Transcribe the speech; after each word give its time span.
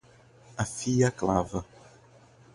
Afie 0.57 1.03
a 1.05 1.11
clava 1.11 1.63